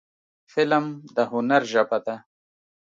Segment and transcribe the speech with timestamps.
[0.53, 2.15] فلم د هنر ژبه ده